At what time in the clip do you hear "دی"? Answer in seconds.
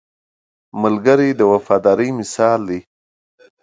2.69-2.79